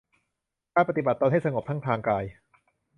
[0.73, 2.23] การปฏิบัติตนให้สงบทั้งทางกาย